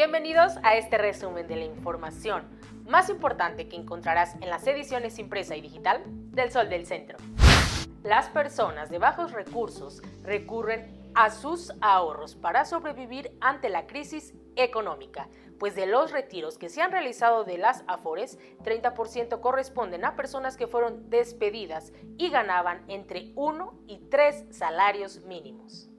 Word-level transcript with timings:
Bienvenidos 0.00 0.54
a 0.62 0.76
este 0.76 0.96
resumen 0.96 1.46
de 1.46 1.56
la 1.56 1.66
información 1.66 2.48
más 2.86 3.10
importante 3.10 3.68
que 3.68 3.76
encontrarás 3.76 4.34
en 4.36 4.48
las 4.48 4.66
ediciones 4.66 5.18
impresa 5.18 5.56
y 5.56 5.60
digital 5.60 6.02
del 6.06 6.50
Sol 6.50 6.70
del 6.70 6.86
Centro. 6.86 7.18
Las 8.02 8.30
personas 8.30 8.88
de 8.88 8.96
bajos 8.96 9.32
recursos 9.32 10.00
recurren 10.22 10.90
a 11.14 11.28
sus 11.28 11.74
ahorros 11.82 12.34
para 12.34 12.64
sobrevivir 12.64 13.36
ante 13.42 13.68
la 13.68 13.86
crisis 13.86 14.32
económica, 14.56 15.28
pues 15.58 15.74
de 15.76 15.84
los 15.84 16.12
retiros 16.12 16.56
que 16.56 16.70
se 16.70 16.80
han 16.80 16.92
realizado 16.92 17.44
de 17.44 17.58
las 17.58 17.84
Afores, 17.86 18.38
30% 18.64 19.40
corresponden 19.40 20.06
a 20.06 20.16
personas 20.16 20.56
que 20.56 20.66
fueron 20.66 21.10
despedidas 21.10 21.92
y 22.16 22.30
ganaban 22.30 22.84
entre 22.88 23.32
1 23.34 23.82
y 23.86 23.98
3 24.08 24.46
salarios 24.48 25.20
mínimos. 25.26 25.89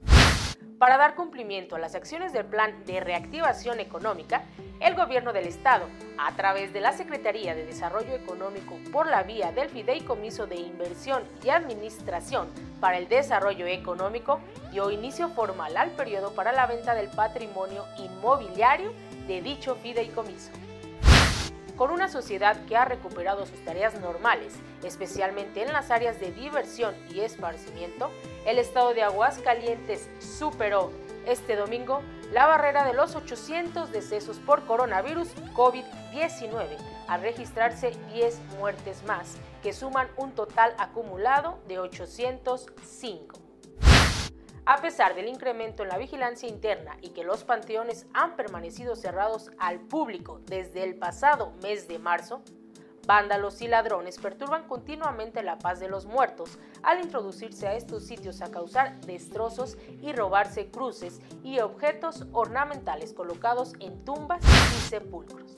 Para 0.82 0.96
dar 0.96 1.14
cumplimiento 1.14 1.76
a 1.76 1.78
las 1.78 1.94
acciones 1.94 2.32
del 2.32 2.44
Plan 2.44 2.84
de 2.86 2.98
Reactivación 2.98 3.78
Económica, 3.78 4.42
el 4.80 4.96
Gobierno 4.96 5.32
del 5.32 5.46
Estado, 5.46 5.86
a 6.18 6.32
través 6.32 6.72
de 6.72 6.80
la 6.80 6.90
Secretaría 6.90 7.54
de 7.54 7.64
Desarrollo 7.64 8.12
Económico 8.14 8.74
por 8.90 9.06
la 9.06 9.22
vía 9.22 9.52
del 9.52 9.68
Fideicomiso 9.68 10.48
de 10.48 10.56
Inversión 10.56 11.22
y 11.44 11.50
Administración 11.50 12.48
para 12.80 12.98
el 12.98 13.08
Desarrollo 13.08 13.68
Económico, 13.68 14.40
dio 14.72 14.90
inicio 14.90 15.28
formal 15.28 15.76
al 15.76 15.92
periodo 15.92 16.34
para 16.34 16.50
la 16.50 16.66
venta 16.66 16.96
del 16.96 17.10
patrimonio 17.10 17.84
inmobiliario 17.98 18.92
de 19.28 19.40
dicho 19.40 19.76
fideicomiso. 19.76 20.50
Con 21.76 21.90
una 21.90 22.08
sociedad 22.08 22.64
que 22.66 22.76
ha 22.76 22.84
recuperado 22.84 23.46
sus 23.46 23.64
tareas 23.64 23.98
normales, 24.00 24.54
especialmente 24.84 25.62
en 25.62 25.72
las 25.72 25.90
áreas 25.90 26.20
de 26.20 26.30
diversión 26.30 26.94
y 27.10 27.20
esparcimiento, 27.20 28.10
el 28.46 28.58
estado 28.58 28.92
de 28.92 29.02
Aguascalientes 29.02 30.08
superó 30.20 30.90
este 31.26 31.56
domingo 31.56 32.02
la 32.32 32.46
barrera 32.46 32.84
de 32.84 32.94
los 32.94 33.14
800 33.14 33.90
decesos 33.92 34.38
por 34.38 34.64
coronavirus 34.66 35.28
COVID-19, 35.54 36.76
al 37.08 37.20
registrarse 37.20 37.92
10 38.12 38.38
muertes 38.58 39.02
más, 39.04 39.36
que 39.62 39.72
suman 39.72 40.08
un 40.16 40.32
total 40.32 40.74
acumulado 40.78 41.58
de 41.68 41.78
805. 41.78 43.41
A 44.64 44.76
pesar 44.76 45.14
del 45.16 45.28
incremento 45.28 45.82
en 45.82 45.88
la 45.88 45.98
vigilancia 45.98 46.48
interna 46.48 46.96
y 47.00 47.10
que 47.10 47.24
los 47.24 47.42
panteones 47.42 48.06
han 48.14 48.36
permanecido 48.36 48.94
cerrados 48.94 49.50
al 49.58 49.80
público 49.80 50.40
desde 50.46 50.84
el 50.84 50.94
pasado 50.94 51.52
mes 51.62 51.88
de 51.88 51.98
marzo, 51.98 52.42
Vándalos 53.04 53.60
y 53.62 53.66
ladrones 53.66 54.18
perturban 54.18 54.68
continuamente 54.68 55.42
la 55.42 55.58
paz 55.58 55.80
de 55.80 55.88
los 55.88 56.06
muertos 56.06 56.58
al 56.84 57.00
introducirse 57.00 57.66
a 57.66 57.74
estos 57.74 58.06
sitios 58.06 58.40
a 58.42 58.50
causar 58.52 59.00
destrozos 59.00 59.76
y 60.00 60.12
robarse 60.12 60.70
cruces 60.70 61.20
y 61.42 61.58
objetos 61.58 62.26
ornamentales 62.32 63.12
colocados 63.12 63.72
en 63.80 64.04
tumbas 64.04 64.40
y 64.44 64.88
sepulcros. 64.88 65.56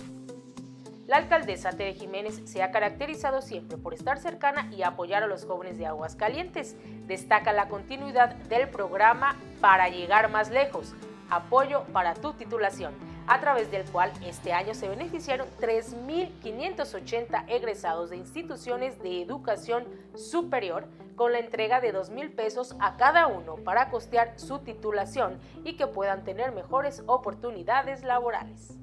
La 1.06 1.19
alcaldesa 1.19 1.70
Tere 1.70 1.92
Jiménez 1.92 2.41
se 2.47 2.62
ha 2.62 2.70
caracterizado 2.70 3.42
siempre 3.42 3.77
por 3.77 3.92
estar 3.92 4.19
cercana 4.19 4.70
y 4.72 4.83
apoyar 4.83 5.22
a 5.22 5.27
los 5.27 5.44
jóvenes 5.44 5.77
de 5.77 5.84
Aguascalientes. 5.84 6.77
Destaca 7.06 7.52
la 7.52 7.69
continuidad 7.69 8.34
del 8.34 8.69
programa 8.69 9.36
Para 9.61 9.91
llegar 9.91 10.30
más 10.30 10.50
lejos, 10.50 10.94
apoyo 11.28 11.84
para 11.92 12.14
tu 12.14 12.33
titulación 12.33 12.94
a 13.27 13.41
través 13.41 13.70
del 13.70 13.84
cual 13.91 14.12
este 14.24 14.52
año 14.52 14.74
se 14.74 14.88
beneficiaron 14.88 15.46
3.580 15.61 17.44
egresados 17.48 18.11
de 18.11 18.16
instituciones 18.16 18.98
de 19.02 19.22
educación 19.22 19.86
superior 20.14 20.86
con 21.16 21.33
la 21.33 21.39
entrega 21.39 21.80
de 21.80 21.94
2.000 21.94 22.34
pesos 22.34 22.77
a 22.80 22.96
cada 22.96 23.27
uno 23.27 23.56
para 23.56 23.91
costear 23.91 24.39
su 24.39 24.58
titulación 24.61 25.39
y 25.64 25.77
que 25.77 25.86
puedan 25.86 26.24
tener 26.24 26.52
mejores 26.52 27.02
oportunidades 27.06 28.02
laborales. 28.02 28.78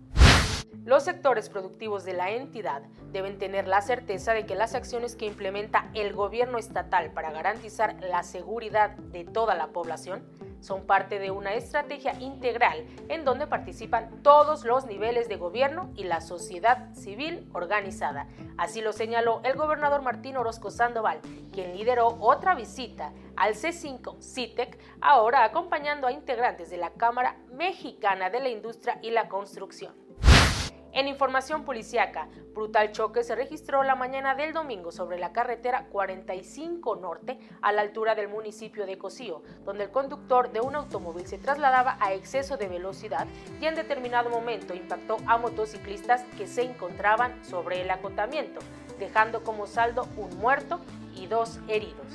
Los 0.83 1.03
sectores 1.03 1.49
productivos 1.49 2.05
de 2.05 2.13
la 2.13 2.31
entidad 2.31 2.81
deben 3.11 3.37
tener 3.37 3.67
la 3.67 3.81
certeza 3.81 4.33
de 4.33 4.45
que 4.45 4.55
las 4.55 4.73
acciones 4.73 5.15
que 5.15 5.25
implementa 5.25 5.89
el 5.93 6.13
gobierno 6.13 6.57
estatal 6.57 7.11
para 7.11 7.31
garantizar 7.31 8.01
la 8.01 8.23
seguridad 8.23 8.91
de 8.91 9.23
toda 9.23 9.53
la 9.55 9.67
población 9.67 10.23
son 10.61 10.85
parte 10.85 11.19
de 11.19 11.31
una 11.31 11.53
estrategia 11.53 12.13
integral 12.19 12.85
en 13.09 13.25
donde 13.25 13.47
participan 13.47 14.21
todos 14.23 14.63
los 14.63 14.85
niveles 14.85 15.27
de 15.27 15.35
gobierno 15.35 15.91
y 15.95 16.03
la 16.03 16.21
sociedad 16.21 16.93
civil 16.93 17.49
organizada. 17.53 18.27
Así 18.57 18.81
lo 18.81 18.93
señaló 18.93 19.41
el 19.43 19.55
gobernador 19.55 20.01
Martín 20.01 20.37
Orozco 20.37 20.71
Sandoval, 20.71 21.19
quien 21.51 21.75
lideró 21.75 22.17
otra 22.19 22.55
visita 22.55 23.11
al 23.35 23.55
C5 23.55 24.21
CITEC, 24.21 24.79
ahora 25.01 25.43
acompañando 25.43 26.07
a 26.07 26.11
integrantes 26.11 26.69
de 26.69 26.77
la 26.77 26.91
Cámara 26.91 27.37
Mexicana 27.51 28.29
de 28.29 28.39
la 28.39 28.49
Industria 28.49 28.99
y 29.01 29.11
la 29.11 29.27
Construcción. 29.29 30.10
En 30.93 31.07
información 31.07 31.63
policiaca, 31.63 32.27
brutal 32.53 32.91
choque 32.91 33.23
se 33.23 33.33
registró 33.33 33.81
la 33.81 33.95
mañana 33.95 34.35
del 34.35 34.51
domingo 34.51 34.91
sobre 34.91 35.17
la 35.17 35.31
carretera 35.31 35.85
45 35.85 36.97
Norte 36.97 37.39
a 37.61 37.71
la 37.71 37.81
altura 37.81 38.13
del 38.13 38.27
municipio 38.27 38.85
de 38.85 38.97
Cocío, 38.97 39.41
donde 39.63 39.85
el 39.85 39.91
conductor 39.91 40.51
de 40.51 40.59
un 40.59 40.75
automóvil 40.75 41.25
se 41.25 41.37
trasladaba 41.37 41.97
a 42.01 42.13
exceso 42.13 42.57
de 42.57 42.67
velocidad 42.67 43.25
y 43.61 43.67
en 43.67 43.75
determinado 43.75 44.29
momento 44.29 44.73
impactó 44.73 45.15
a 45.27 45.37
motociclistas 45.37 46.23
que 46.37 46.45
se 46.45 46.63
encontraban 46.63 47.41
sobre 47.45 47.81
el 47.81 47.89
acotamiento, 47.89 48.59
dejando 48.99 49.45
como 49.45 49.67
saldo 49.67 50.09
un 50.17 50.37
muerto 50.39 50.81
y 51.15 51.27
dos 51.27 51.59
heridos. 51.69 52.05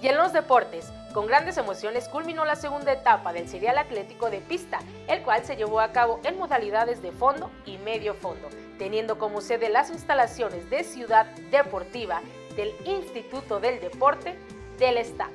Y 0.00 0.06
en 0.06 0.16
los 0.16 0.32
deportes, 0.32 0.92
con 1.12 1.26
grandes 1.26 1.58
emociones 1.58 2.08
culminó 2.08 2.44
la 2.44 2.56
segunda 2.56 2.92
etapa 2.92 3.32
del 3.32 3.48
serial 3.48 3.78
atlético 3.78 4.30
de 4.30 4.38
pista, 4.38 4.80
el 5.08 5.22
cual 5.22 5.44
se 5.44 5.56
llevó 5.56 5.80
a 5.80 5.92
cabo 5.92 6.20
en 6.24 6.38
modalidades 6.38 7.02
de 7.02 7.12
fondo 7.12 7.50
y 7.66 7.78
medio 7.78 8.14
fondo, 8.14 8.48
teniendo 8.78 9.18
como 9.18 9.40
sede 9.40 9.68
las 9.68 9.90
instalaciones 9.90 10.70
de 10.70 10.84
Ciudad 10.84 11.26
Deportiva 11.50 12.22
del 12.56 12.74
Instituto 12.86 13.60
del 13.60 13.80
Deporte 13.80 14.36
del 14.78 14.96
Estado. 14.96 15.32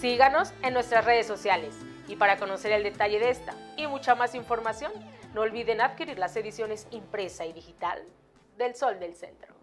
Síganos 0.00 0.52
en 0.62 0.74
nuestras 0.74 1.04
redes 1.04 1.26
sociales 1.26 1.74
y 2.08 2.16
para 2.16 2.36
conocer 2.38 2.72
el 2.72 2.82
detalle 2.82 3.18
de 3.18 3.30
esta 3.30 3.54
y 3.76 3.86
mucha 3.86 4.14
más 4.14 4.34
información, 4.34 4.92
no 5.34 5.42
olviden 5.42 5.80
adquirir 5.80 6.18
las 6.18 6.34
ediciones 6.36 6.86
impresa 6.90 7.46
y 7.46 7.52
digital 7.52 8.02
del 8.56 8.74
Sol 8.74 8.98
del 8.98 9.14
Centro. 9.14 9.54